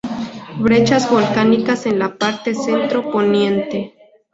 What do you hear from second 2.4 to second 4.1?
centro-poniente.